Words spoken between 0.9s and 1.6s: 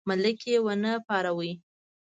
پاروي.